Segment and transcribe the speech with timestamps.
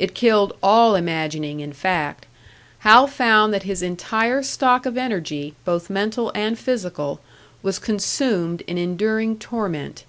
[0.00, 2.26] It killed all imagining, in fact;
[2.80, 7.20] Hal found that his entire stock of energy, both mental and physical,
[7.62, 10.02] was consumed in enduring torment.